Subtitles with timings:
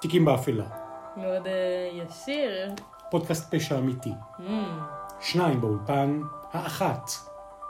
[0.00, 0.64] תיקים באפלה.
[1.16, 2.74] מאוד אה, ישיר.
[3.10, 4.12] פודקאסט פשע אמיתי.
[4.38, 4.42] Mm,
[5.20, 6.20] שניים באולפן,
[6.52, 7.10] האחת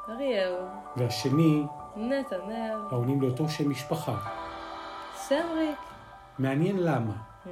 [0.08, 0.54] אריאל,
[0.96, 1.62] והשני
[1.96, 4.16] נתנאל, העונים לאותו שם משפחה.
[5.14, 5.78] סמריק.
[6.38, 7.12] מעניין למה.
[7.46, 7.48] Mm.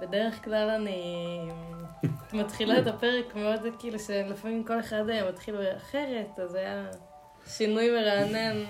[0.00, 1.38] בדרך כלל אני
[2.32, 6.84] מתחילה את הפרק מאוד כאילו שלפעמים כל אחד היה מתחיל אחרת, אז היה
[7.46, 8.64] שינוי מרענן.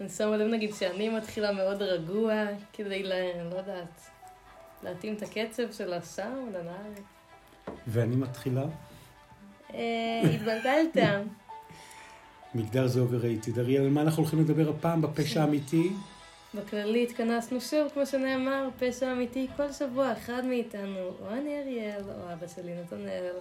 [0.00, 3.12] אני שמה לב נגיד שאני מתחילה מאוד רגוע, כדי, ל...
[3.52, 4.00] לא יודעת,
[4.82, 7.02] להתאים את הקצב של הסאונד, הנהר.
[7.86, 8.64] ואני מתחילה.
[9.74, 10.96] אה, התבלבלת.
[12.54, 13.58] מגדר זה overrated.
[13.58, 15.90] אריאל, על מה אנחנו הולכים לדבר הפעם בפשע האמיתי?
[16.54, 22.32] בכללי התכנסנו שוב, כמו שנאמר, פשע אמיתי, כל שבוע אחד מאיתנו, או אני אריאל, או
[22.32, 23.32] אבא שלי נתנאל,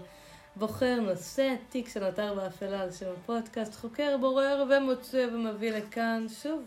[0.57, 6.61] בוחר נושא, תיק שנותר באפלה על שם הפודקאסט, חוקר, בורר ומוצא ומביא לכאן, שוב,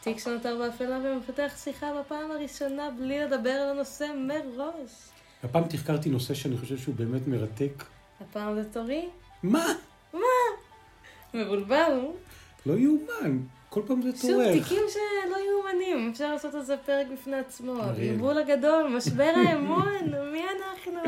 [0.00, 4.90] תיק שנותר באפלה ומפתח שיחה בפעם הראשונה בלי לדבר על הנושא מראש.
[5.44, 7.84] הפעם תחקרתי נושא שאני חושב שהוא באמת מרתק.
[8.20, 9.08] הפעם זה תורי,
[9.42, 9.66] מה?
[11.34, 11.98] מבולבל,
[12.66, 13.38] לא יאומן.
[13.68, 14.52] כל פעם זה שוב, טורח.
[14.52, 17.82] תיקים שלא יאומנים, אפשר לעשות על זה פרק בפני עצמו.
[17.82, 21.00] הבלבול הגדול, משבר האמון, מי אנחנו?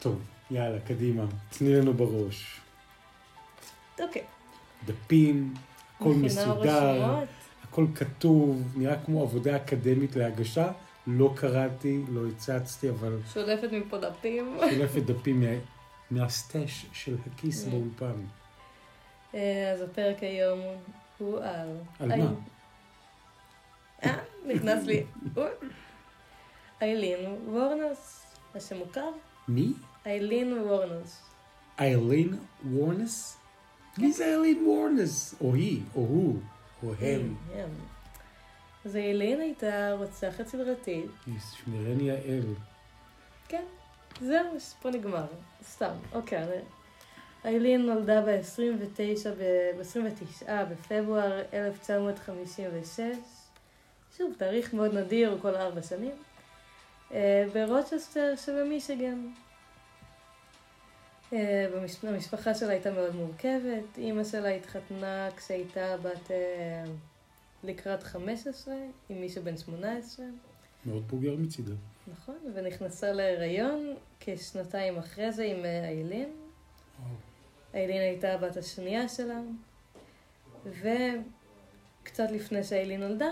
[0.00, 0.20] טוב,
[0.50, 1.24] יאללה, קדימה.
[1.58, 2.60] תני לנו בראש.
[4.00, 4.22] אוקיי.
[4.86, 5.54] דפים,
[5.96, 7.28] הכל מסודר, רשומות.
[7.64, 10.72] הכל כתוב, נראה כמו עבודה אקדמית להגשה.
[11.06, 14.56] לא קראתי, לא הצצתי, אבל שולפת מפה דפים.
[14.70, 15.46] שולפת דפים מה-
[16.10, 17.70] מהסטאש של הכיס Mm.
[17.70, 18.20] באולפן.
[19.34, 20.60] אה, אז הפרק היום
[21.18, 21.76] הוא על...
[22.00, 22.30] על מה?
[24.04, 25.04] אה, נכנס לי.
[26.82, 28.22] איילין וורנוס,
[28.54, 29.10] השם מוכר?
[29.50, 29.72] מי?
[30.06, 31.22] איילין וורנוס.
[31.78, 32.38] איילין
[32.70, 33.36] וורנס?
[33.98, 35.34] מי זה איילין וורנס?
[35.40, 36.38] או היא, או הוא,
[36.82, 37.34] או הם.
[38.84, 41.10] אז איילין הייתה רוצחת סדרתית.
[41.56, 42.42] שמרני האל.
[43.48, 43.64] כן,
[44.20, 45.26] זהו, פה נגמר.
[45.64, 46.60] סתם, אוקיי.
[47.44, 53.00] איילין נולדה ב-29 ב-29 בפברואר 1956.
[54.16, 56.12] שוב, תאריך מאוד נדיר, כל ארבע שנים.
[57.12, 59.26] אה, ברוצ'סטר שבמישיגן.
[61.32, 61.66] אה,
[62.02, 63.98] המשפחה שלה הייתה מאוד מורכבת.
[63.98, 66.84] אימא שלה התחתנה כשהייתה בת אה,
[67.64, 68.74] לקראת 15,
[69.08, 70.26] עם מישהו בן 18.
[70.86, 71.74] מאוד בוגר מצידה.
[72.06, 76.28] נכון, ונכנסה להיריון כשנתיים אחרי זה עם אה, איילין.
[77.74, 79.40] איילין הייתה הבת השנייה שלה,
[80.66, 83.30] וקצת לפני שאיילין נולדה,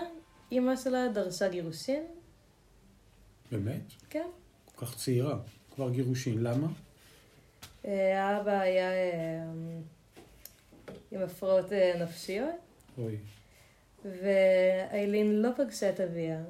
[0.51, 2.03] אימא שלה דרשה גירושין.
[3.51, 3.81] באמת?
[4.09, 4.27] כן.
[4.65, 5.39] כל כך צעירה.
[5.75, 6.43] כבר גירושין.
[6.43, 6.67] למה?
[7.85, 9.43] אה, האבא היה אה,
[11.11, 12.55] עם הפרעות אה, נפשיות,
[12.97, 13.17] אוי.
[14.05, 16.43] ואיילין לא פגשה את אביה,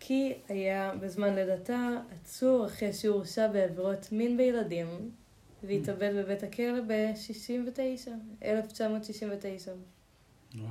[0.00, 5.10] כי היה בזמן לידתה עצור אחרי שהורשע בעבירות מין בילדים,
[5.62, 8.08] והתאבד בבית הכלא ב-69,
[8.42, 9.72] 1969.
[10.54, 10.68] וואו.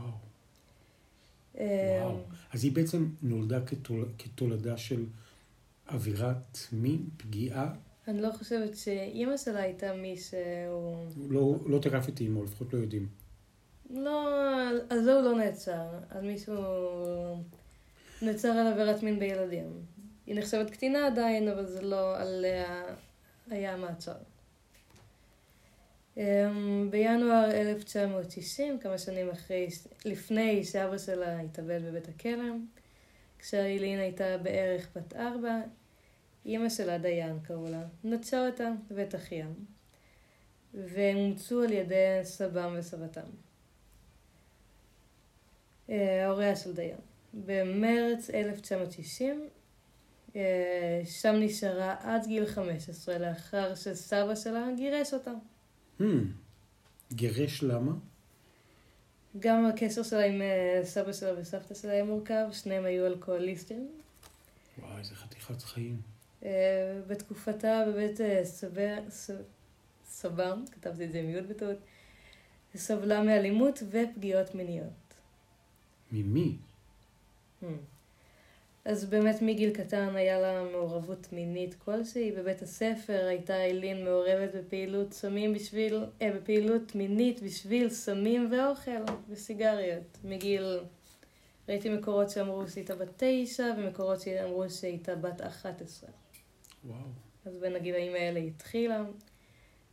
[1.58, 2.20] אה, וואו.
[2.54, 4.10] אז היא בעצם נולדה כתול...
[4.18, 5.06] כתולדה של
[5.92, 7.74] אווירת מין, פגיעה.
[8.08, 11.08] אני לא חושבת שאימא שלה הייתה מי שהוא...
[11.30, 13.08] לא, לא תקף את אימו, לפחות לא יודעים.
[13.90, 14.30] לא,
[14.90, 16.56] על זה הוא לא נעצר, על מישהו
[18.22, 19.82] נעצר על עבירת מין בילדים.
[20.26, 22.84] היא נחשבת קטינה עדיין, אבל זה לא עליה
[23.50, 24.16] היה מעצר.
[26.18, 29.68] אמ, בינואר 1990, כמה שנים אחרי,
[30.06, 32.54] לפני שאבא שלה התאבד בבית הכלא,
[33.40, 35.62] כשאיילין הייתה בערך בת ארבע,
[36.46, 39.48] אימא שלה, דיין קראו לה, נטשה אותה ואת אחיה,
[40.74, 43.22] והם אומצו על ידי סבם וסבתם.
[45.90, 46.98] אה, ההוריה של דיין.
[47.34, 49.50] במרץ 1990,
[50.36, 55.32] אה, שם נשארה עד גיל 15, לאחר שסבא שלה גירש אותה.
[56.00, 56.04] Hmm.
[57.14, 57.92] גירש למה?
[59.40, 63.92] גם הקשר שלה עם אה, סבא שלה וסבתא שלה היה מורכב, שניהם היו אלכוהוליסטים.
[64.80, 66.15] וואי, איזה חתיכת חיים.
[66.46, 69.32] אה, בתקופתה בבית אה, סבר, ס,
[70.06, 71.78] סבם, כתבתי את זה עם י' בטעות,
[72.76, 75.14] סבלה מאלימות ופגיעות מיניות.
[76.12, 76.56] ממי?
[77.62, 77.66] Hmm.
[78.86, 82.32] אז באמת מגיל קטן היה לה מעורבות מינית כלשהי.
[82.32, 88.92] בבית הספר הייתה איילין מעורבת בפעילות סמים בשביל, אה, בפעילות מינית בשביל סמים ואוכל
[89.30, 90.18] וסיגריות.
[90.24, 90.80] מגיל,
[91.70, 96.10] ראיתי מקורות שאמרו שהיא הייתה בת תשע ומקורות שאמרו שהיא הייתה בת 11.
[96.86, 96.98] וואו.
[97.46, 99.04] אז בין הגילאים האלה היא התחילה.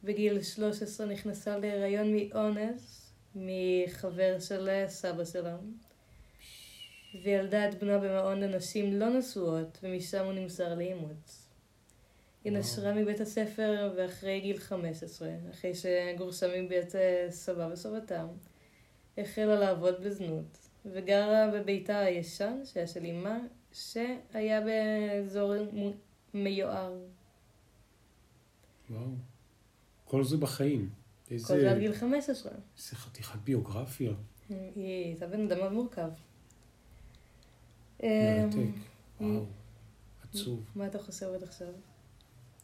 [0.04, 5.56] בגיל 13 נכנסה להיריון מאונס, מחבר של סבא שלה.
[7.22, 11.48] וילדה את בנה במעון לנשים לא נשואות, ומשם הוא נמסר לאימוץ.
[12.44, 12.52] היא.
[12.52, 18.26] נשרה מבית הספר ואחרי גיל 15, אחרי שגורשה מבית אה, סבה וסבתה,
[19.18, 23.38] החלה לעבוד בזנות, וגרה בביתה הישן, שהיה של אמה,
[23.72, 25.54] שהיה באזור
[26.34, 26.98] מיוער.
[28.90, 29.14] וואו.
[30.04, 30.90] כל זה בחיים.
[31.28, 32.52] כל זה עד איזה, גיל 15.
[32.52, 34.12] איזה חתיכת ביוגרפיה.
[34.48, 36.10] היא הייתה בן אדם מאוד מורכב.
[38.02, 38.56] מרתק.
[38.56, 38.72] אמ,
[39.20, 39.44] וואו.
[40.22, 40.64] עצוב.
[40.74, 41.72] מה אתה חושב עד עכשיו?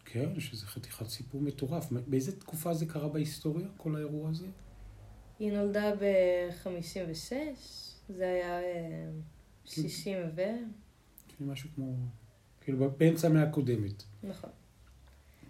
[0.05, 1.93] כן, שזה חתיכת סיפור מטורף.
[2.07, 4.47] באיזה תקופה זה קרה בהיסטוריה, כל האירוע הזה?
[5.39, 7.33] היא נולדה ב-56,
[8.09, 9.11] זה היה אה,
[9.65, 10.43] 60 ו...
[11.29, 11.95] לפני משהו כמו...
[12.69, 14.03] כאילו, באמצע המאה הקודמת.
[14.23, 14.51] נכון.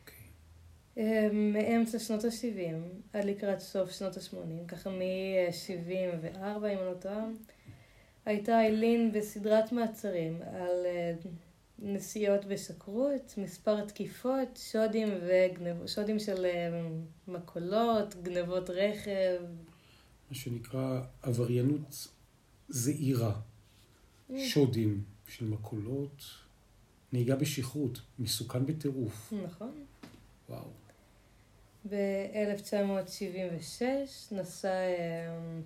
[0.00, 0.16] אוקיי.
[0.98, 2.74] אה, מאמצע שנות ה-70
[3.12, 7.24] עד לקראת סוף שנות ה-80, ככה מ-74 אם אני לא טועה,
[8.26, 11.14] הייתה איילין בסדרת מעצרים על אה,
[11.78, 16.88] נסיעות בסקרות, מספר תקיפות, שודים וגנבות, שודים של אה,
[17.28, 19.40] מכולות, גנבות רכב.
[20.30, 22.08] מה שנקרא עבריינות
[22.68, 23.40] זעירה.
[24.36, 26.47] שודים של מכולות,
[27.12, 29.32] נהיגה בשכרות, מסוכן בטירוף.
[29.46, 29.84] נכון.
[30.48, 30.70] וואו.
[31.88, 33.82] ב-1976
[34.32, 35.60] נסע אה,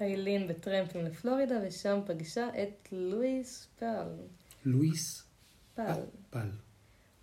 [0.00, 4.08] איילין בטרמפים לפלורידה, ושם פגשה את לואיס פל.
[4.64, 5.24] לואיס
[5.74, 6.00] פל.
[6.30, 6.48] פל.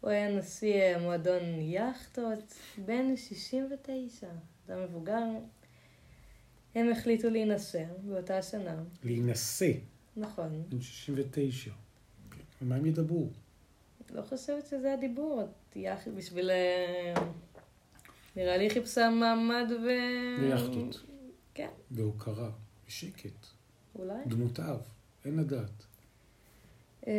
[0.01, 2.53] הוא היה נשיא אה, מועדון יאכטות,
[2.85, 4.27] בן 69,
[4.67, 5.23] אדם מבוגר.
[6.75, 8.83] הם החליטו להינשא באותה השנה.
[9.03, 9.71] להינשא,
[10.17, 10.63] נכון.
[10.69, 11.71] בן 69.
[12.63, 13.29] ומה הם ידברו?
[14.13, 15.43] לא חושבת שזה הדיבור.
[15.75, 16.07] יאכ...
[16.07, 16.49] בשביל...
[16.49, 17.13] אה,
[18.35, 19.87] נראה לי חיפשה מעמד ו...
[20.39, 21.03] ביאכטות.
[21.53, 22.51] כן, בהוקרה,
[22.87, 23.47] בשקט.
[23.95, 24.25] אולי.
[24.27, 24.81] דמות אב,
[25.25, 25.85] אין לדעת.
[27.07, 27.11] אמ,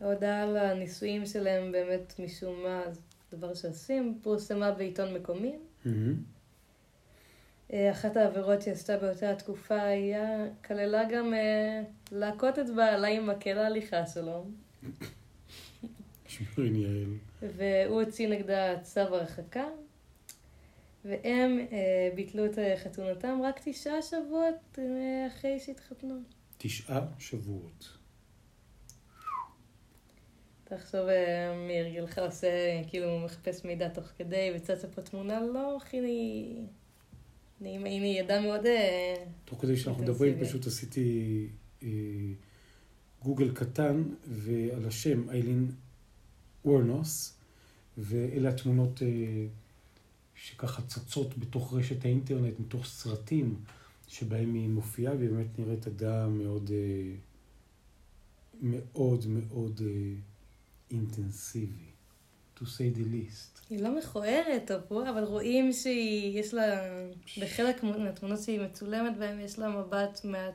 [0.00, 3.00] ההודעה על הנישואים שלהם באמת משום מה, זה
[3.36, 5.58] דבר שעושים, פורסמה בעיתון מקומי.
[5.84, 6.14] מהמם.
[7.72, 11.82] אה, אחת העבירות שהיא עשתה באותה התקופה היה, כללה גם אה,
[12.12, 14.46] להכות את בעלה עם מקל ההליכה שלו,
[16.26, 17.14] שמרין יעל.
[17.56, 19.64] והוא הוציא נגדה צו הרחקה,
[21.04, 26.14] והם אה, ביטלו את אה, חתונתם רק תשעה שבועות אה, אחרי שהתחתנו.
[26.58, 27.98] תשעה שבועות.
[30.64, 32.48] תחשוב אה, מי הרגלך עושה,
[32.88, 36.00] כאילו מחפש מידע תוך כדי, וצצה פה תמונה, לא, אחי,
[37.62, 38.66] אני הנה, ידע מאוד...
[38.66, 39.14] אה,
[39.44, 40.40] תוך כדי שאנחנו מדברים.
[40.40, 41.48] פשוט עשיתי
[41.82, 41.88] אה,
[43.22, 45.70] גוגל קטן, ועל השם איילין
[46.64, 47.38] וורנוס,
[47.98, 49.46] ואלה התמונות אה,
[50.34, 53.56] שככה צצות בתוך רשת האינטרנט, מתוך סרטים
[54.08, 56.70] שבהם היא מופיעה, והיא באמת נראית אדם מאוד,
[58.62, 59.80] מאוד מאוד
[60.90, 61.91] אינטנסיבי,
[62.62, 63.60] to say the least.
[63.70, 64.70] היא לא מכוערת
[65.10, 66.82] אבל רואים שיש לה,
[67.40, 70.54] בחלק מהתמונות שהיא מצולמת בהם, יש לה מבט מעט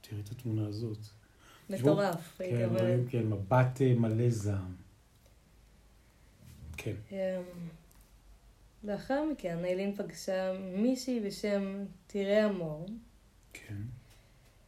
[0.00, 0.98] תראי את התמונה הזאת.
[1.70, 2.40] מטורף.
[2.40, 2.68] הייתי כן.
[2.68, 4.74] רואים, כן, מבט אה, מלא זעם.
[6.76, 6.94] כן.
[7.12, 7.16] אמ,
[8.84, 12.86] לאחר מכן, איילין פגשה מישהי בשם תירא המור.
[13.52, 13.74] כן.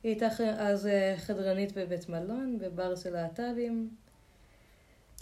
[0.03, 0.27] היא הייתה
[0.59, 3.91] אז אה, חדרנית בבית מלון, בבר של להט"בים.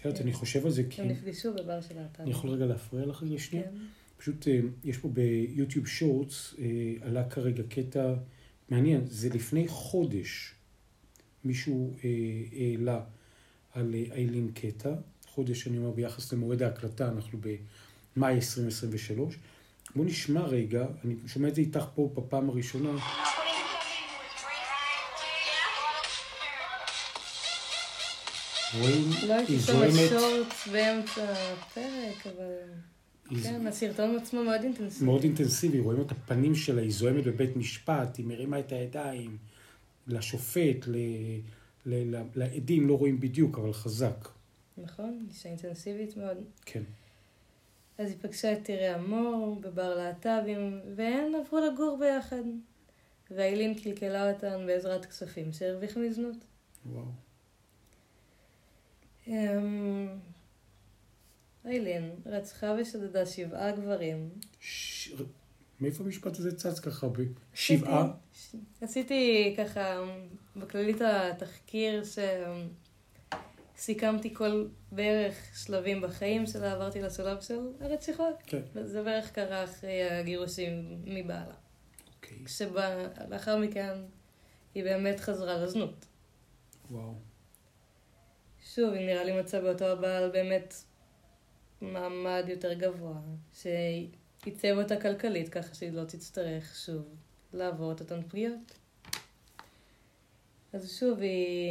[0.01, 1.03] את יודעת, אני חושב על זה כי...
[1.03, 2.27] הם נפגשו בבר של להט"בים.
[2.27, 3.65] אני יכול רגע להפריע לך רגע שנייה?
[3.65, 3.77] כן.
[4.17, 8.15] פשוט אה, יש פה ביוטיוב שורטס, אה, עלה כרגע קטע
[8.69, 10.55] מעניין, זה לפני חודש
[11.45, 12.11] מישהו אה,
[12.53, 13.01] העלה
[13.73, 14.95] על איילין קטע,
[15.27, 17.39] חודש אני אומר ביחס למועד ההקלטה, אנחנו
[18.17, 19.39] במאי 2023.
[19.95, 22.91] בואו נשמע רגע, אני שומע את זה איתך פה בפעם הראשונה.
[28.75, 32.53] רואים, לא הייתי היא שם שורטס באמצע הפרק, אבל...
[33.31, 35.05] היא כן, הסרטון עצמו מאוד אינטנסיבי.
[35.05, 39.37] מאוד אינטנסיבי, רואים את הפנים שלה, היא זועמת בבית משפט, היא מרימה את הידיים
[40.07, 40.97] לשופט, ל,
[41.87, 44.29] ל, ל, לעדים, לא רואים בדיוק, אבל חזק.
[44.79, 46.37] נכון, אישה אינטנסיבית מאוד.
[46.65, 46.83] כן.
[47.99, 52.43] אז היא פגשה את תירא המור בבר להט"בים, והן עברו לגור ביחד.
[53.31, 56.37] ואיילין קלקלה אותן בעזרת כספים שהרוויחה מזנות.
[56.87, 57.05] וואו.
[59.27, 60.09] אמ,
[61.65, 64.31] איילין רצחה ושדדה שבעה גברים.
[64.61, 65.13] ש...
[65.81, 67.07] מאיפה המשפט הזה צץ ככה?
[67.09, 68.09] בשבעה?
[68.35, 70.01] עשיתי- עשיתי ככה
[70.57, 72.03] בכללי את התחקיר
[73.77, 75.35] שסיכמתי כל בערך
[75.67, 78.35] שלבים בחיים שלה, עברתי לשלב של הרציחות.
[78.47, 78.61] כן.
[78.75, 81.55] וזה בערך קרה אחרי הגירושים מבעלה.
[82.17, 82.39] אוקיי.
[82.45, 83.93] כשלאחר מכן
[84.75, 86.07] היא באמת חזרה לזנות.
[86.91, 87.15] וואו.
[88.77, 90.75] שוב, היא נראה לי מצאה באותו הבעל באמת
[91.81, 93.21] מעמד יותר גבוה,
[93.53, 97.05] שעיצב אותה כלכלית ככה שהיא לא תצטרך שוב
[97.53, 98.79] לעבור את אותן פגיעות.
[100.73, 101.71] אז שוב, היא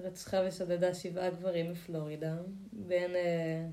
[0.00, 2.36] רצחה ושדדה שבעה גברים בפלורידה,
[2.72, 3.66] בין אה,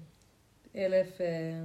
[0.76, 1.22] אלף...
[1.22, 1.64] אה,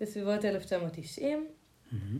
[0.00, 1.48] בסביבות 1990,
[1.92, 2.18] מהמם.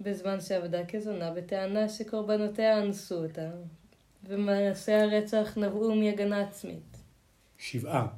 [0.00, 3.50] בזמן שעבדה כזונה, בטענה שקורבנותיה אנסו אותה,
[4.28, 6.96] ומעשי הרצח נבעו מהגנה עצמית.
[7.58, 8.08] שבעה.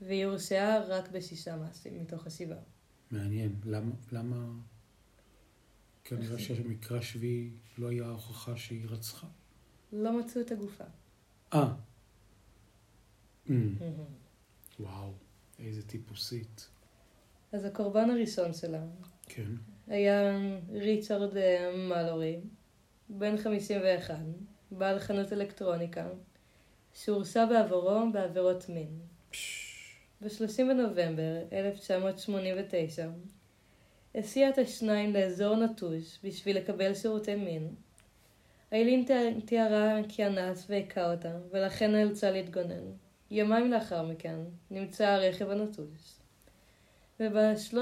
[0.00, 2.58] והיא הורשעה רק בשישה מעשים מתוך השבעה.
[3.10, 3.56] מעניין.
[3.64, 3.92] למה?
[4.12, 4.46] למה?
[6.04, 9.26] כנראה שהמקרה השביעי לא היה הוכחה שהיא רצחה.
[9.92, 10.84] לא מצאו את הגופה.
[11.52, 11.74] אה.
[13.46, 13.50] Mm.
[14.80, 15.12] וואו,
[15.58, 16.68] איזה טיפוסית.
[17.52, 18.86] אז הקורבן הראשון שלה
[19.26, 19.50] כן.
[19.86, 20.38] היה
[20.72, 22.40] ריצ'רד אה, מלורי,
[23.08, 24.18] בן 51,
[24.78, 26.06] בעל חנות אלקטרוניקה,
[26.94, 28.98] שהורשע בעברו בעבירות מין.
[30.20, 33.08] ב-30 בנובמבר 1989
[34.14, 37.74] הסיע את השניים לאזור נטוש בשביל לקבל שירותי מין.
[38.72, 42.84] איילין תיאר- תיארה כי אנס והכה אותה, ולכן נאלצה להתגונן.
[43.30, 44.36] יומיים לאחר מכן
[44.70, 46.14] נמצא הרכב הנטוש.
[47.20, 47.74] וב-13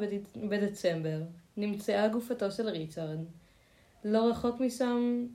[0.00, 1.20] בד- בדצמבר
[1.56, 3.18] נמצאה גופתו של ריצ'רד,
[4.04, 5.26] לא רחוק משם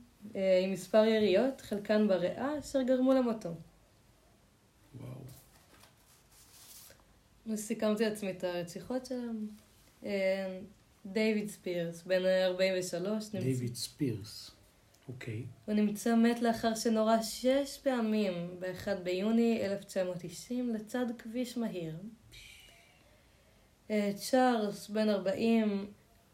[0.63, 3.50] עם מספר יריות, חלקן בריאה, אשר גרמו למותו.
[4.96, 5.12] וואו.
[7.51, 9.48] אז סיכמתי לעצמי את הרציחות שלהם.
[10.06, 10.60] אה,
[11.06, 14.51] דיוויד ספירס, בן 43, נמצא, דיוויד ספירס.
[15.10, 15.46] אוקיי.
[15.65, 21.96] הוא נמצא מת לאחר שנורה שש פעמים ב-1 ביוני 1990 לצד כביש מהיר.
[23.92, 25.92] אה, צ'ארלס, בן 40,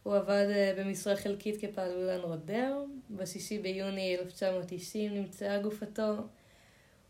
[0.09, 2.83] הוא עבד אה, במשרה חלקית כפעלולן רודר.
[3.09, 3.23] ב-6
[3.61, 6.13] ביוני 1990 נמצאה גופתו.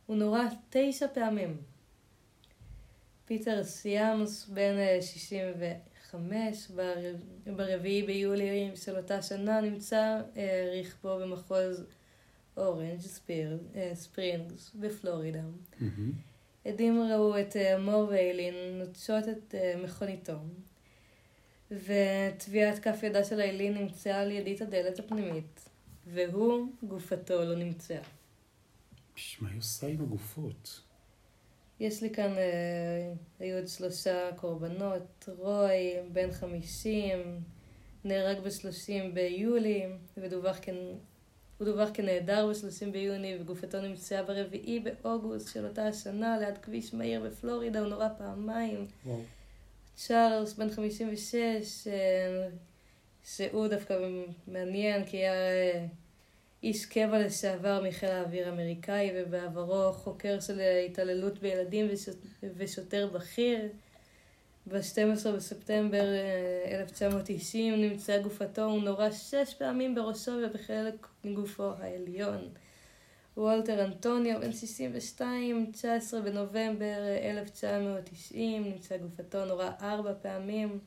[0.05, 1.57] הוא נורה תשע פעמים.
[3.25, 7.15] פיטר סיאמס, בן אה, 65, בר-
[7.55, 11.83] ברביעי ביולי של אותה שנה נמצא אה, רכבו במחוז
[12.57, 15.41] אורנג' ספיר, אה, ספרינגס בפלורידה.
[15.79, 16.11] מהמם.
[16.65, 20.33] עדים ראו את אה, מור ואיילין נוטשות את אה, מכוניתו,
[21.71, 25.69] וטביעת כף ידה של איילין נמצאה על ידית הדלת הפנימית,
[26.07, 28.01] והוא, גופתו, לא נמצאה.
[29.39, 30.81] מה היא עושה עם הגופות?
[31.79, 37.19] יש לי כאן, אה, היו עוד שלושה קורבנות, רוי, בן 50,
[38.03, 39.85] נהרג ב-30 ביולי,
[40.17, 40.69] ודווח כ...
[41.57, 47.21] הוא דווח כנעדר ב-30 ביוני, וגופתו נמצאה ברביעי באוגוסט של אותה השנה, ליד כביש מהיר
[47.21, 48.87] בפלורידה, הוא נורה פעמיים.
[49.05, 49.21] וואו.
[50.07, 52.47] צ'ארלס, בן 56, אה,
[53.23, 53.93] שהוא דווקא
[54.47, 55.85] מעניין, כי היה אה,
[56.63, 63.59] איש קבע לשעבר מחיל האוויר האמריקאי, ובעברו חוקר של התעללות בילדים ושוט, ושוטר בכיר.
[64.67, 72.49] ב-12 בספטמבר אה, 1990 נמצאה גופתו, הוא נורה שש פעמים בראשו ובחלק מגופו העליון.
[73.39, 80.79] וולטר אנטוניו, בן 62, 19 בנובמבר 1990, נמצא גופתו נורה ארבע פעמים,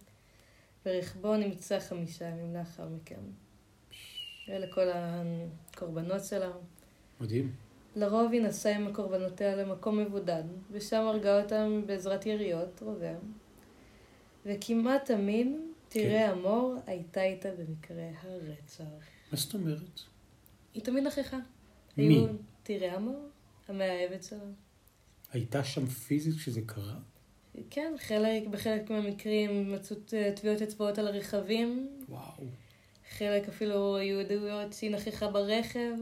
[0.87, 3.21] ורכבו נמצא חמישה ימים לאחר מכן.
[4.49, 6.51] אלה כל הקורבנות שלה.
[7.21, 7.53] מדהים.
[7.97, 13.15] לרוב היא נסעה עם קורבנותיה למקום מבודד, ושם הרגה אותם בעזרת יריות, רובה.
[14.47, 15.49] וכמעט תמיד
[15.89, 18.85] תראה המור הייתה איתה במקרה הרצח.
[19.33, 20.01] מה זאת אומרת?
[20.75, 21.39] היא תמיד נכחה.
[21.97, 22.27] מי?
[22.63, 23.29] תראה המור,
[23.69, 24.39] המאהבת שלה.
[25.33, 26.99] הייתה שם פיזית כשזה קרה?
[27.71, 29.97] כן, חלק, בחלק מהמקרים מצאו
[30.37, 32.45] טביעות אצבעות על הרכבים, וואו.
[33.19, 35.93] חלק אפילו היו עדויות שהיא נכחה ברכב,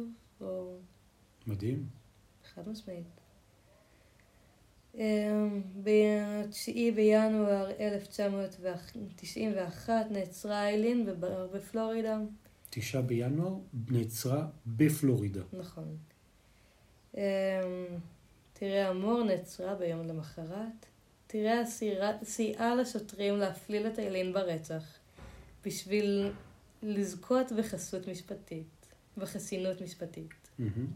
[0.40, 0.80] או אמ,
[1.52, 1.87] מדהים.
[2.54, 3.06] חד משמעית.
[5.82, 11.06] ב-9 בינואר 1991 נעצרה איילין
[11.52, 12.18] בפלורידה.
[12.70, 13.54] תשעה בינואר
[13.90, 15.42] נעצרה בפלורידה.
[15.52, 15.96] נכון.
[17.14, 17.20] אמ,
[18.52, 20.86] טיריה מור נעצרה ביום למחרת.
[21.26, 21.62] טיריה
[22.24, 24.84] סייעה לשוטרים להפליל את איילין ברצח
[25.64, 26.32] בשביל
[26.82, 28.86] לזכות בחסות משפטית,
[29.16, 30.30] בחסינות משפטית.
[30.58, 30.86] מהמם.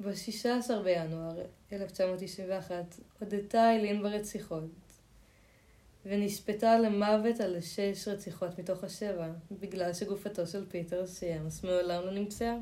[0.00, 1.38] ב-16 בינואר
[1.72, 4.85] 1991 הודתה איילין ברציחות
[6.08, 12.56] ונשפטה למוות על שש רציחות מתוך השבע, בגלל שגופתו של פיטר סיימס מעולם לא נמצאה.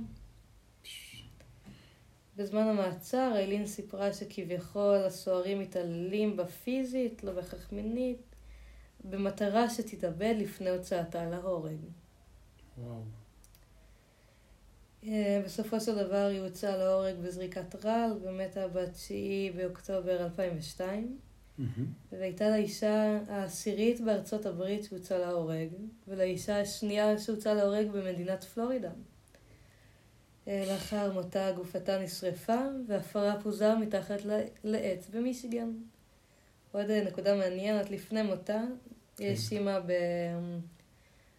[2.36, 8.22] בזמן המעצר איילין סיפרה שכביכול הסוהרים מתעללים בה פיזית, לא בהכרח מינית,
[9.04, 11.78] במטרה שתתאבד לפני הוצאתה להורג.
[12.78, 13.02] וואו.
[15.06, 21.18] אה, בסופו של דבר היא הוצאה להורג בזריקת רעל, ומתה ב-9 באוקטובר 2002.
[21.58, 21.86] מהמם.
[22.12, 25.68] והייתה לאישה העשירית בארצות הברית שהוצאה להורג,
[26.08, 28.90] ולאישה השנייה שהוצאה להורג במדינת פלורידה.
[30.48, 34.20] אה, לאחר מותה גופתה נשרפה, והפרה פוזר מתחת
[34.64, 35.72] לעץ במישיגן.
[36.72, 38.62] עוד אה, נקודה מעניינת, לפני מותה,
[39.18, 39.92] היא האשימה ב...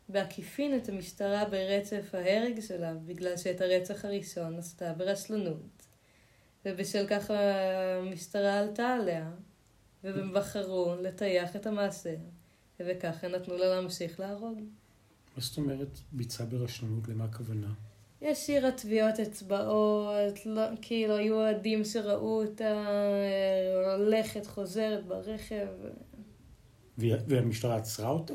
[0.10, 5.86] בעקיפין את המשטרה ברצף ההרג שלה, בגלל שאת הרצח הראשון עשתה ברשלנות.
[6.66, 7.32] ובשל כך
[8.00, 9.32] המשטרה עלתה עליה,
[10.06, 12.16] והם בחרו לטייח את המעשה,
[12.80, 14.60] וככה נתנו לה להמשיך להרוג.
[15.36, 17.08] מה זאת אומרת ביצעה ברשלנות?
[17.08, 17.74] למה הכוונה?
[18.22, 22.86] היא השאירה טביעות אצבעות, לא, כאילו היו עדים שראו אותה
[23.98, 25.68] הולכת, חוזרת ברכב.
[26.98, 28.34] והמשטרה עצרה אותה?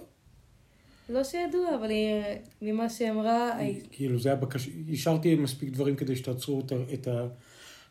[1.09, 2.23] לא שידוע, אבל היא,
[2.63, 7.09] ממה שהיא אמרה, היא- כאילו זה היה בקשה, השארתי מספיק דברים כדי שתעצרו את את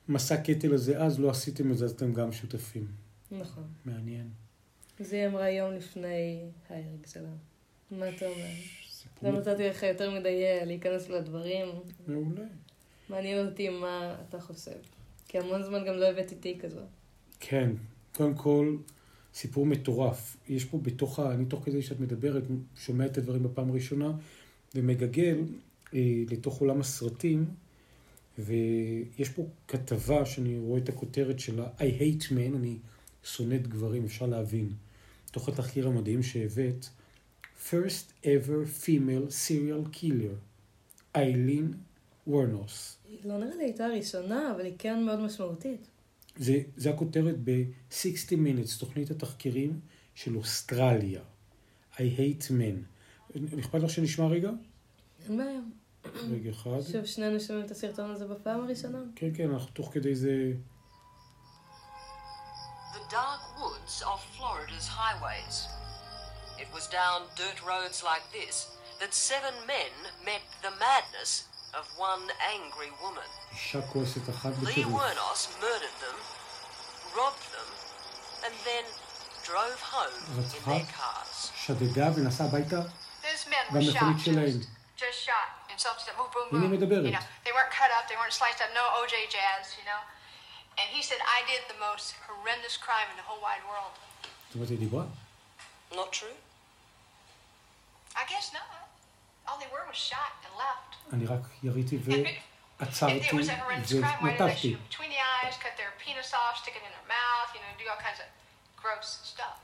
[0.09, 2.87] המסע קטל הזה, אז לא עשיתם את זה, אז אתם גם שותפים.
[3.31, 3.67] נכון.
[3.85, 4.29] מעניין.
[4.99, 7.29] זה היא אמרה יום לפני ההרג שלה.
[7.91, 8.53] מה אתה אומר?
[8.89, 11.67] סיפור לא נתתי לך יותר מדי אה, להיכנס לדברים.
[12.07, 12.43] מעולה.
[13.09, 14.77] מעניין אותי מה אתה חושב.
[15.27, 16.81] כי המון זמן גם לא הבאתי תיק כזו.
[17.39, 17.71] כן,
[18.15, 18.77] קודם כל,
[19.33, 20.37] סיפור מטורף.
[20.47, 21.33] יש פה בתוך ה...
[21.33, 22.43] אני תוך כדי שאת מדברת,
[22.75, 24.11] שומע את הדברים בפעם הראשונה,
[24.75, 25.37] ומגגל
[25.93, 25.99] אה,
[26.31, 27.45] לתוך עולם הסרטים,
[28.39, 32.77] ויש פה כתבה שאני רואה את הכותרת שלה, I hate men, אני
[33.23, 34.73] שונאת גברים, אפשר להבין.
[35.31, 36.85] תוך התחקיר המדהים שהבאת,
[37.69, 40.35] First ever female serial killer,
[41.15, 41.73] איילין
[42.27, 42.97] וורנוס.
[43.09, 45.87] היא לא נראה לי הייתה הראשונה, אבל היא כן מאוד משמעותית.
[46.37, 49.79] זה, זה הכותרת ב-60 Minutes, תוכנית התחקירים
[50.15, 51.21] של אוסטרליה.
[51.95, 53.37] I hate men.
[53.59, 54.51] אכפת לך שנשמע רגע?
[55.25, 55.59] אין בעיה.
[56.31, 56.81] רגע אחד.
[56.91, 59.03] שוב, שנינו שומעים את הסרטון הזה בפעם הראשונה.
[59.15, 60.53] כן, כן, אנחנו תוך כדי זה...
[63.88, 65.68] dark woods of Florida's highways.
[66.58, 69.90] It was down dirt roads like this that seven men
[70.24, 72.22] met the madness of one
[72.54, 73.28] angry woman.
[73.52, 75.00] אישה כועסת אחת Lee בטירוף.
[75.00, 76.16] Wernos murdered them,
[77.16, 77.70] robbed them,
[78.44, 78.84] and then
[79.44, 81.50] drove home in רצחה, their cars.
[81.56, 82.80] שדדה ונסעה הביתה.
[83.22, 84.60] Those men were במכונית shot, שלהם.
[84.60, 86.16] just, just shot in substance.
[86.16, 86.70] Boom, boom, הנה boom.
[86.72, 87.04] היא מדברת.
[87.04, 90.00] You know, they weren't cut up, they weren't sliced up, no OJ jazz, you know.
[90.78, 93.94] And he said, I did the most horrendous crime in the whole wide world.
[94.50, 95.04] זאת אומרת, היא דיברה?
[95.92, 96.36] Not true?
[98.16, 98.68] I guess not.
[99.48, 100.90] All they were was shot and left.
[101.12, 102.08] אני רק יריתי If
[102.80, 104.60] ועצרתי it was a horrendous crime, why did they ונטפתי.
[104.60, 107.60] shoot them between the eyes, cut their penis off, stick it in their mouth, you
[107.62, 108.28] know, do all kinds of
[108.82, 109.58] gross stuff?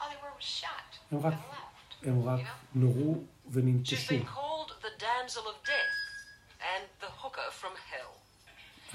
[0.00, 2.06] All they were was shot הם and רק, left.
[2.08, 2.74] הם רק You know?
[2.74, 3.96] נורו She's וננטשו.
[4.08, 5.96] been called the damsel of death
[6.72, 8.12] and the hooker from hell.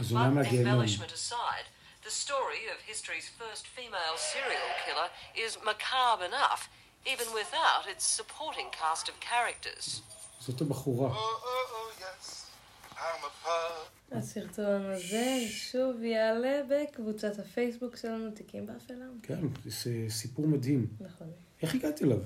[0.01, 1.67] אז embellishment aside,
[2.09, 5.09] the story of history's first female serial killer
[5.45, 6.63] is macabre enough,
[7.13, 10.01] even without its supporting cast of characters.
[10.41, 11.09] זאת הבחורה.
[11.09, 11.81] Oh, oh, oh.
[14.13, 19.05] הסרטון הזה שוב יעלה בקבוצת הפייסבוק שלנו, תיקים באפלה.
[19.23, 20.87] כן, זה סיפור מדהים.
[21.01, 21.31] נכון.
[21.63, 22.19] איך הגעת אליו?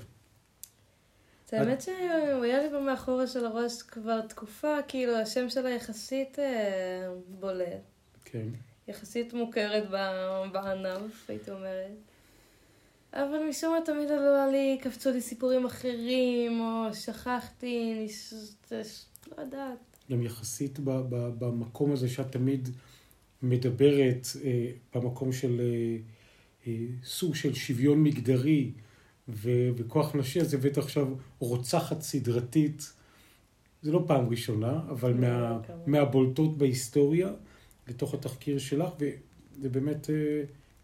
[1.45, 7.09] את האמת שהוא היה לי במאחורה של הראש כבר תקופה, כאילו השם שלה יחסית אה,
[7.27, 7.81] בולט.
[8.25, 8.47] כן.
[8.87, 9.89] יחסית מוכרת
[10.51, 11.91] בענף, הייתי אומרת.
[13.13, 18.33] אבל משום מה תמיד עלו לי, קפצו לי סיפורים אחרים, או שכחתי, נש...
[19.37, 19.77] לא יודעת.
[20.11, 22.69] גם יחסית ב- ב- במקום הזה שאת תמיד
[23.41, 25.97] מדברת, אה, במקום של אה,
[26.67, 28.71] אה, סוג של שוויון מגדרי
[29.27, 31.07] ובכוח נשי, אז הבאת עכשיו
[31.39, 32.93] רוצחת סדרתית,
[33.81, 37.29] זה לא פעם ראשונה, אבל כן, מה, מהבולטות בהיסטוריה,
[37.87, 40.15] לתוך התחקיר שלך, וזה באמת, אה,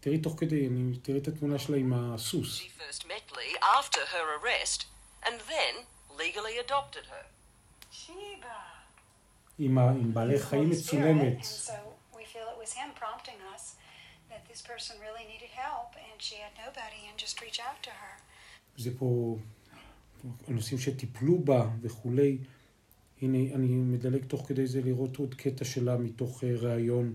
[0.00, 2.60] תראי תוך כדי, אני תראי את התמונה שלה עם הסוס.
[9.58, 11.38] עם, ה, עם בעלי חיים מצולמת.
[11.38, 11.42] Really
[18.76, 19.36] זה פה
[20.48, 22.38] הנושאים שטיפלו בה וכולי.
[23.22, 27.14] הנה, אני מדלג תוך כדי זה לראות עוד קטע שלה מתוך אה, ראיון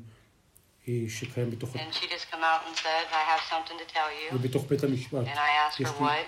[0.88, 4.10] אה, שקיים בתוך, And she just come out and said, I have something to tell
[4.32, 4.36] you.
[4.36, 5.26] ובתוך בית המשפט.
[5.26, 6.28] And I asked יש her לי- what,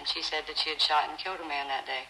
[0.00, 2.04] and she said that she had shot and killed a man that day.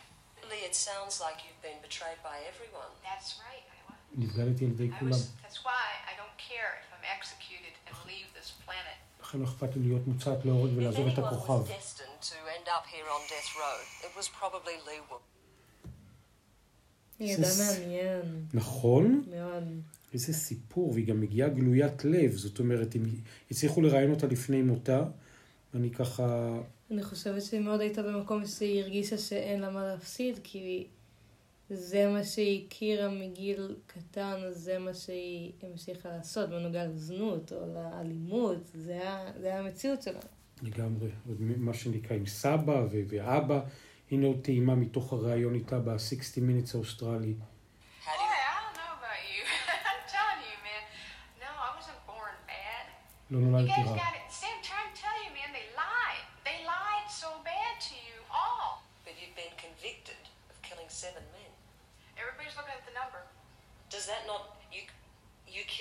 [0.50, 2.90] Lee, it sounds like you've been betrayed by everyone.
[3.08, 3.98] That's right, I was.
[4.18, 5.18] נתגלתי על ידי כולם.
[5.44, 8.98] That's why I don't care if I'm executed and leave this planet.
[9.30, 11.62] לכן לא אכפת לי להיות מוצעת להורג ולעזוב את הכוכב.
[17.20, 19.22] מעניין, נכון?
[19.30, 19.64] מאוד.
[20.14, 23.02] איזה סיפור, והיא גם מגיעה גלוית לב, זאת אומרת, הם
[23.50, 25.04] הצליחו לראיין אותה לפני מותה,
[25.74, 26.58] ואני ככה...
[26.90, 30.86] אני חושבת שהיא מאוד הייתה במקום שהיא הרגישה שאין לה מה להפסיד, כי
[31.72, 38.58] זה מה שהיא הכירה מגיל קטן, זה מה שהיא המשיכה לעשות, בנוגע לזנות או לאלימות,
[38.74, 40.20] זה היה, זה היה המציאות שלה.
[40.62, 43.60] לגמרי, עוד מה שנקרא עם סבא ו- ואבא.
[44.10, 47.34] הנה עוד טעימה מתוך הריאיון איתה ב-60 Minutes האוסטרלי.
[48.04, 48.10] Boy,
[53.30, 54.14] I don't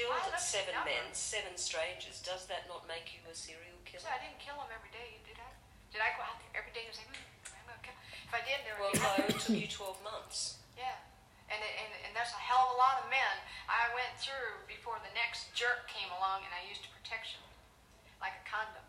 [0.07, 2.23] killed seven men, seven strangers.
[2.23, 4.07] Does that not make you a serial killer?
[4.07, 4.11] So?
[4.11, 5.51] I didn't kill them every day, did I?
[5.91, 7.19] Did I go out there every day and say, hmm,
[7.59, 7.97] I'm gonna kill?
[8.23, 10.61] If I did, there Well, would be no, it took you twelve months.
[10.79, 10.95] Yeah,
[11.51, 13.35] and, and and that's a hell of a lot of men
[13.67, 17.43] I went through before the next jerk came along, and I used protection,
[18.23, 18.85] like a condom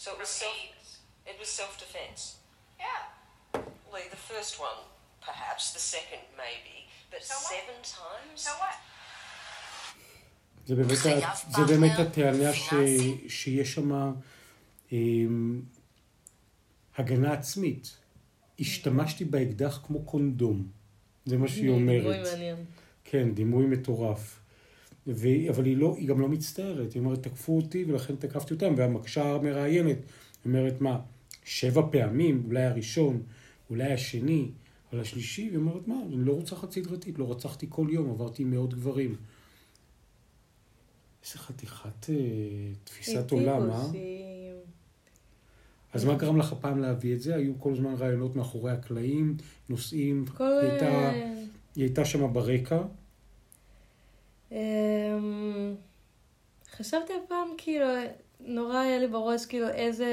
[0.00, 0.54] So it was self.
[0.56, 1.02] AIDS.
[1.28, 2.42] It was self-defense.
[2.80, 3.62] Yeah,
[3.94, 4.90] Lee, the first one,
[5.22, 5.70] perhaps.
[5.70, 6.90] The second, maybe.
[7.14, 8.38] But So seven times.
[8.42, 8.74] so what?
[10.66, 10.98] זה באמת,
[11.56, 12.74] זה באמת פרטנר הטענה ש?
[13.28, 14.12] שיש שם
[14.92, 15.62] אמ,
[16.96, 17.96] הגנה עצמית.
[18.60, 20.66] השתמשתי באקדח כמו קונדום.
[21.26, 22.26] זה מה שהיא דימוי אומרת.
[22.32, 22.56] מעניין.
[23.04, 24.38] כן, דימוי מטורף.
[25.06, 25.28] ו...
[25.50, 29.34] אבל היא, לא, היא גם לא מצטערת, היא אומרת, תקפו אותי ולכן תקפתי אותם, והמקשה
[29.34, 29.98] המראיינת
[30.44, 31.00] אומרת, מה,
[31.44, 33.22] שבע פעמים, אולי הראשון,
[33.70, 34.50] אולי השני,
[34.92, 38.50] אבל השלישי, היא אומרת, מה, אני לא רוצחת סדרתית, לא רצחתי כל יום, עברתי עם
[38.50, 39.16] מאות גברים.
[41.24, 42.14] איזה חתיכת אה,
[42.84, 43.86] תפיסת עולם, אה?
[45.92, 47.36] אז מה גרם לך הפעם להביא את זה?
[47.36, 49.36] היו כל הזמן רעיונות מאחורי הקלעים,
[49.68, 50.44] נושאים, כל...
[50.44, 51.10] היא הייתה,
[51.74, 52.82] היא הייתה שם ברקע.
[54.52, 55.74] אמ,
[56.76, 57.86] חשבתי הפעם, כאילו,
[58.40, 60.08] נורא היה לי בראש, כאילו, איזה...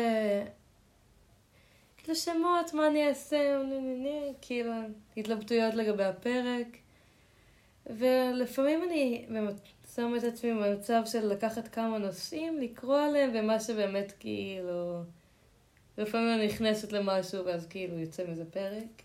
[1.97, 3.61] כאילו, שמות, מה אני אעשה,
[4.41, 4.73] כאילו,
[5.17, 6.67] התלבטויות לגבי הפרק.
[7.85, 9.55] ולפעמים אני באמת
[9.99, 15.01] שמה את עצמי במצב של לקחת כמה נושאים, לקרוא עליהם, ומה שבאמת, כאילו...
[15.97, 19.01] לפעמים אני נכנסת למשהו, ואז כאילו יוצא מזה פרק.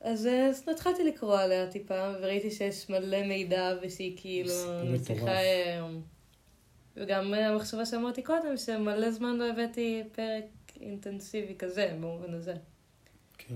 [0.00, 4.52] אז אז התחלתי לקרוא עליה טיפה, וראיתי שיש מלא מידע, ושהיא כאילו
[4.92, 5.28] מצליחה...
[5.28, 5.88] אה,
[6.96, 10.44] וגם המחשבה שאמרתי קודם, שמלא זמן לא הבאתי פרק
[10.80, 12.54] אינטנסיבי כזה, במובן הזה.
[13.38, 13.54] כן,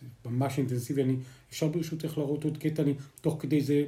[0.00, 1.02] זה ממש אינטנסיבי.
[1.02, 1.16] אני,
[1.50, 3.84] אפשר ברשותך להראות עוד קטע, אני תוך כדי זה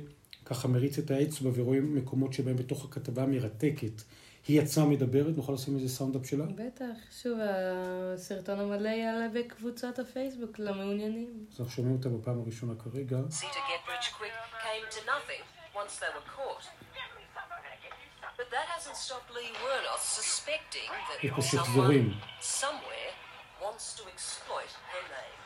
[0.55, 4.03] ככה מריץ את האצבע ורואים מקומות שבהם בתוך הכתבה המרתקת
[4.49, 6.45] היא עצמה מדברת, נוכל לשים איזה סאונדאפ שלה?
[6.45, 6.85] בטח,
[7.23, 11.47] שוב, הסרטון המלא יעלה בקבוצת הפייסבוק למעוניינים.
[11.53, 13.19] אז אנחנו שומעים אותה בפעם הראשונה כרגע.
[21.23, 22.15] יש פה שחזורים.
[22.41, 23.13] somewhere
[23.63, 25.43] wants to exploit her name.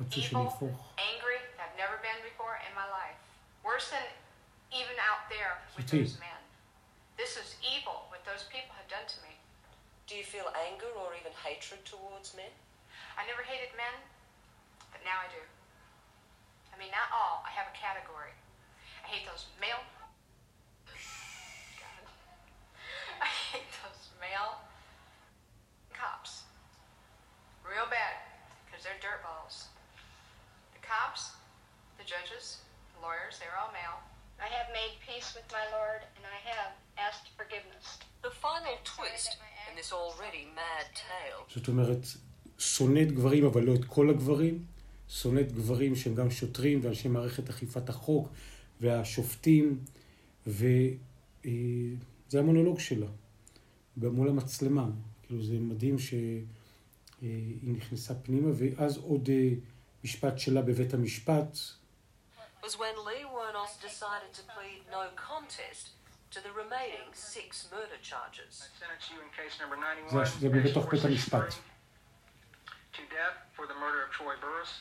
[0.00, 0.50] evil,
[0.98, 1.38] angry.
[1.58, 3.18] I've never been before in my life.
[3.62, 4.04] Worse than
[4.74, 6.40] even out there with those men.
[7.14, 9.38] This is evil what those people have done to me.
[10.10, 12.50] Do you feel anger or even hatred towards men?
[13.14, 13.94] I never hated men,
[14.90, 15.40] but now I do.
[16.74, 17.46] I mean, not all.
[17.46, 18.34] I have a category.
[19.00, 19.80] I hate those male
[30.94, 31.22] cops,
[32.00, 32.44] the judges,
[32.94, 33.98] the lawyers, they're all male.
[34.46, 36.70] I have made peace with my Lord, and I have
[37.06, 37.86] asked forgiveness.
[38.26, 39.30] The final twist
[39.68, 42.06] in this already mad tale זאת אומרת,
[42.58, 44.64] שונאת גברים, אבל לא את כל הגברים.
[45.08, 48.28] שונאת גברים שהם גם שוטרים ואנשי מערכת אכיפת החוק
[48.80, 49.78] והשופטים,
[50.46, 53.06] וזה המונולוג שלה,
[53.96, 54.86] מול המצלמה.
[55.22, 56.44] כאילו, זה מדהים שהיא
[57.62, 59.28] נכנסה פנימה, ואז עוד
[60.03, 61.57] אה, משפט שלה בבית המשפט.
[62.61, 65.83] was when Lee Wernos decided to plead no contest
[66.31, 68.53] to the remaining six murder charges.
[68.61, 70.27] I sentence you in case number 91.
[70.27, 71.53] זה, זה בתוך בית המשפט.
[72.93, 74.71] To death for the murder of Troy Burris.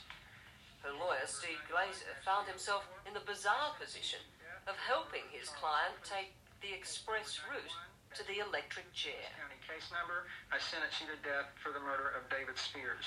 [0.82, 4.22] Her lawyer, Steve Glazer, found himself in the bizarre position
[4.70, 6.30] of helping his client take
[6.64, 7.74] the express route
[8.16, 9.24] to the electric chair.
[9.42, 10.18] County case number.
[10.54, 13.06] I sentence you to death for the murder of David Spears.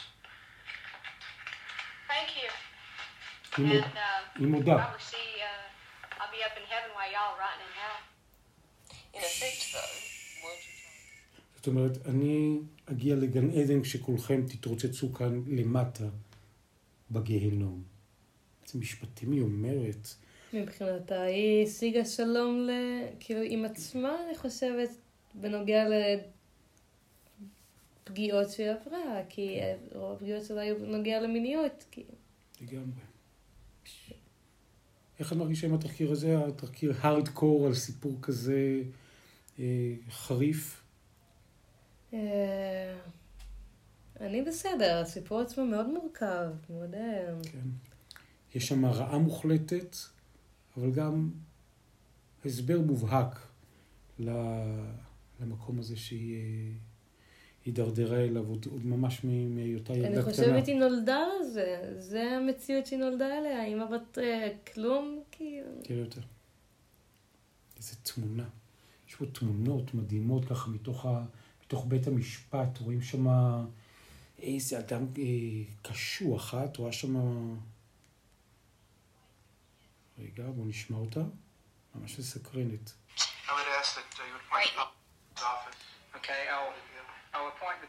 [2.09, 2.51] Thank you.
[3.57, 4.77] היא, And uh, היא מודה.
[4.77, 7.99] probably see, uh, I'll be up in heaven while y'all are rotting in hell.
[9.15, 9.93] In effect, though,
[10.45, 11.57] weren't you trying?
[11.57, 12.59] זאת זאת אומרת, אני
[12.91, 16.05] אגיע לגן עדן כשכולכם תתרוצצו כאן למטה
[17.11, 17.83] בגיהנום.
[18.67, 20.09] איזה משפטים היא אומרת.
[20.53, 22.71] מבחינתה, היא השיגה שלום ל...
[23.21, 24.91] כאילו, עם עצמה, אני חושבת,
[25.35, 25.85] בנוגע
[28.07, 29.59] לפגיעות שהיא עברה, כי
[29.95, 32.05] רוב הפגיעות שלה היו בנוגע למיניות, כי...
[32.61, 33.01] לגמרי.
[35.19, 36.47] איך את מרגישה עם התחקיר הזה?
[36.47, 38.83] התחקיר הארדקור על סיפור כזה
[39.59, 40.83] אה, חריף?
[42.15, 42.97] אה,
[44.21, 46.95] אני בסדר, הסיפור עצמו מאוד מורכב, מאוד...
[46.95, 47.69] אה, כן.
[48.55, 49.97] יש שם רעה מוחלטת,
[50.77, 51.31] אבל גם
[52.45, 53.49] הסבר מובהק
[55.41, 56.73] למקום הזה שהיא
[57.67, 60.33] הידרדרה אליו, עוד, ממש מהיותה ילדה אני קטנה.
[60.33, 65.69] חושבת היא נולדה לזה, זה המציאות שהיא נולדה אליה, אימא בת אה, כלום, כאילו.
[65.83, 66.21] תראה יותר.
[67.77, 68.45] איזה תמונה.
[69.09, 71.25] יש פה תמונות מדהימות ככה מתוך, ה,
[71.65, 73.27] מתוך בית המשפט, רואים שם
[74.39, 75.23] איזה אדם אה,
[75.83, 76.65] קשוח, אה?
[76.65, 77.17] את רואה שם...
[80.19, 81.21] רגע, בואו נשמע אותה.
[81.95, 82.93] ממש מסקרנת.
[83.47, 84.97] I would ask that uh, you would
[85.43, 85.81] office.
[86.17, 86.73] Okay, I'll,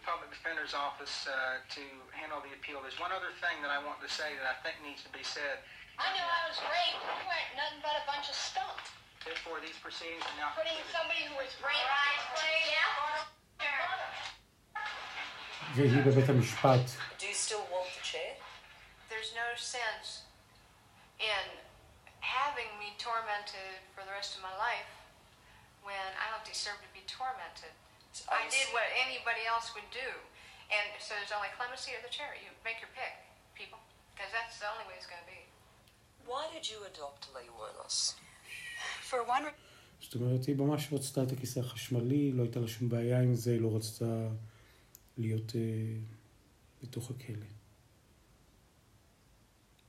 [0.06, 1.82] public defender's office uh, to
[2.14, 2.78] handle the appeal.
[2.82, 5.26] There's one other thing that I want to say that I think needs to be
[5.26, 5.58] said.
[5.98, 7.02] I knew I was raped.
[7.02, 8.78] You weren't nothing but a bunch of stunk.
[9.26, 10.94] Therefore, these proceedings are now Putting concluded.
[10.94, 11.88] somebody who was raped.
[11.90, 12.68] Right, please.
[12.70, 12.90] Yeah.
[15.74, 16.84] והיא בבית המשפט.
[17.18, 18.36] Do you still want the chair?
[19.08, 20.28] There's no sense
[21.18, 21.44] in
[22.20, 24.90] having me tormented for the rest of my life
[25.82, 27.72] when I don't deserve to be tormented.
[28.39, 30.09] I did what anybody else would do.
[30.77, 32.31] And so there's only clemency or the chair.
[32.43, 33.13] You make your pick,
[33.59, 33.79] people,
[34.13, 35.41] because that's the only way it's going to be.
[36.29, 38.15] Why did you adopt Leonis?
[39.09, 39.45] For one
[40.01, 43.51] זאת אומרת, היא ממש רצתה את הכיסא החשמלי, לא הייתה לה שום בעיה עם זה,
[43.51, 44.27] היא לא רצתה
[45.17, 45.61] להיות אה,
[46.83, 47.45] בתוך הכלא.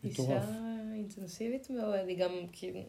[0.05, 0.43] מטורף.
[0.43, 0.53] אישה
[0.95, 2.81] אינטנסיבית מאוד, היא גם כאילו...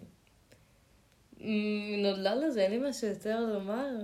[1.97, 3.95] נולדה לזה, אין לי משהו יותר לומר.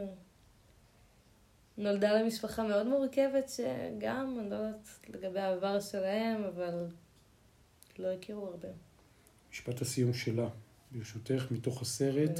[1.77, 6.87] נולדה למשפחה מאוד מורכבת, שגם, אני לא יודעת לגבי העבר שלהם, אבל
[7.99, 8.67] לא הכירו הרבה.
[9.51, 10.47] משפט הסיום שלה,
[10.91, 12.39] ברשותך, מתוך הסרט.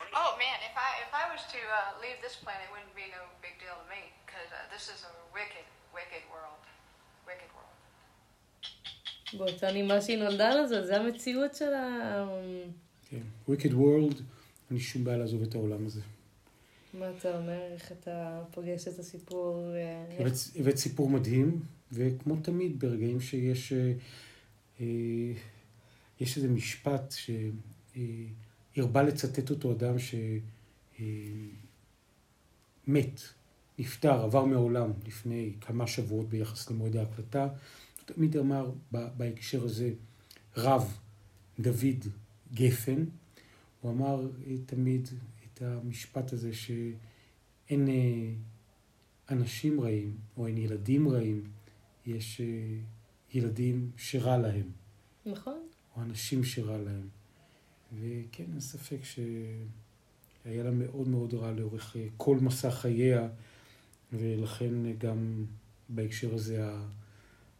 [0.00, 3.06] Oh man, if I if I was to uh, leave this planet, it wouldn't be
[3.18, 5.66] no big deal to me because uh, this is a wicked,
[5.96, 6.62] wicked world,
[7.28, 7.76] wicked world.
[9.38, 12.24] באותה נימה שהיא נולדה לזה, זה המציאות שלה.
[13.10, 13.22] כן.
[13.48, 14.16] Wicked World,
[14.70, 16.00] אין לי שום בעיה לעזוב את העולם הזה.
[16.94, 19.74] מה אתה אומר, איך אתה פוגש את הסיפור?
[19.74, 20.04] אה,
[20.56, 23.92] הבאת, סיפור מדהים, וכמו תמיד, ברגעים שיש אה,
[24.80, 24.86] אה,
[26.20, 27.14] יש איזה משפט
[28.76, 29.94] שהרבה לצטט אותו אדם
[32.88, 33.20] שמת,
[33.78, 37.42] נפטר, עבר מעולם לפני כמה שבועות ביחס למועד ההקלטה.
[37.42, 39.90] הוא תמיד אמר בהקשר הזה,
[40.56, 40.98] רב
[41.58, 42.06] דוד
[42.54, 43.04] גפן,
[43.80, 45.08] הוא אמר אה, תמיד
[45.58, 48.30] את המשפט הזה שאין אה,
[49.30, 51.42] אנשים רעים או אין ילדים רעים,
[52.06, 52.46] יש אה,
[53.34, 54.70] ילדים שרע להם,
[55.26, 55.60] נכון.
[55.96, 57.08] או אנשים שרע להם.
[57.92, 63.28] וכן, אין ספק שהיה לה מאוד מאוד רע לאורך אה, כל מסע חייה,
[64.12, 65.44] ולכן גם
[65.88, 66.64] בהקשר הזה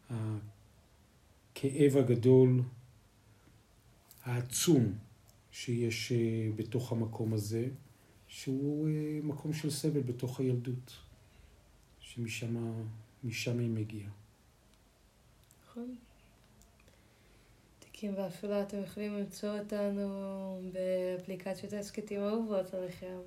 [0.09, 2.61] הכאב הגדול,
[4.23, 4.93] העצום
[5.51, 6.13] שיש
[6.55, 7.67] בתוך המקום הזה,
[8.29, 10.91] שהוא אה, מקום של סבל בתוך הילדות,
[11.99, 12.73] שמשם
[13.23, 14.09] משם היא מגיעה.
[15.63, 15.95] נכון.
[17.79, 23.19] תיקים באפלה, אתם יכולים למצוא אותנו באפליקציות ההסכתים האהובות עליכם.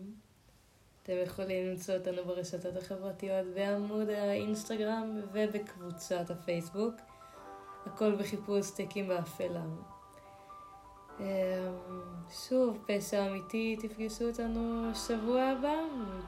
[1.03, 6.95] אתם יכולים למצוא אותנו ברשתות החברתיות, בעמוד האינסטגרם ובקבוצת הפייסבוק.
[7.87, 9.65] הכל בחיפוש תיקים באפלה.
[11.21, 11.25] אמ,
[12.49, 15.75] שוב, פשע אמיתי, תפגשו אותנו שבוע הבא,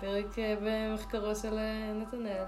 [0.00, 2.44] פרק אה, במחקרו של אה, נתנאל.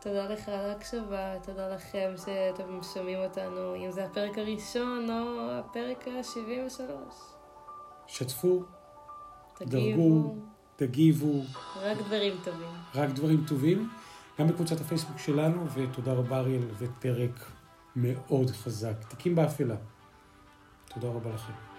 [0.00, 6.08] תודה לך על ההקשבה, תודה לכם שאתם שומעים אותנו, אם זה הפרק הראשון או הפרק
[6.08, 7.12] ה-73.
[8.06, 8.62] שתפו,
[9.54, 10.34] תגיבו, דרגו,
[10.76, 11.42] תגיבו,
[11.76, 12.68] רק דברים טובים.
[12.94, 13.90] רק דברים טובים,
[14.38, 17.50] גם בקבוצת הפייסבוק שלנו, ותודה רבה אריאל, הבאת פרק
[17.96, 19.04] מאוד חזק.
[19.08, 19.76] תיקים באפלה.
[21.00, 21.75] תודה רבה לכם.